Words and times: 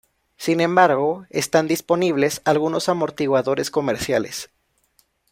Sin 0.35 0.61
embargo, 0.61 1.27
están 1.29 1.67
disponibles 1.67 2.41
algunos 2.43 2.89
amortiguadores 2.89 3.69
comerciales. 3.69 4.49